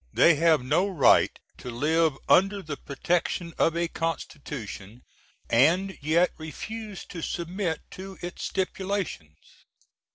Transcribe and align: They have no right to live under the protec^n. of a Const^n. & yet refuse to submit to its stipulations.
They 0.11 0.33
have 0.37 0.63
no 0.63 0.87
right 0.89 1.29
to 1.59 1.69
live 1.69 2.17
under 2.27 2.63
the 2.63 2.75
protec^n. 2.75 3.53
of 3.59 3.77
a 3.77 3.87
Const^n. 3.87 5.03
& 5.97 6.01
yet 6.01 6.31
refuse 6.39 7.05
to 7.05 7.21
submit 7.21 7.81
to 7.91 8.17
its 8.19 8.45
stipulations. 8.45 9.37